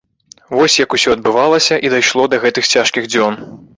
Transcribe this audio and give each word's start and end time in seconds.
Вось 0.59 0.77
як 0.83 0.95
усё 0.97 1.13
адбывалася 1.17 1.75
і 1.89 1.91
дайшло 1.97 2.23
да 2.33 2.43
гэтых 2.47 2.71
цяжкіх 2.77 3.11
дзён. 3.13 3.43